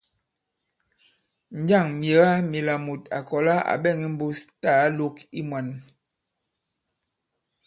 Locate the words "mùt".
2.85-3.01